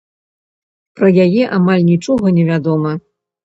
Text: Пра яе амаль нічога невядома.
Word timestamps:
Пра 1.01 1.11
яе 1.25 1.43
амаль 1.59 1.87
нічога 1.93 2.35
невядома. 2.41 2.99